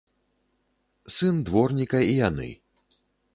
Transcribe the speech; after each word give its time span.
Сын 1.17 1.35
дворніка 1.49 1.99
і 2.15 2.17
яны. 2.27 2.49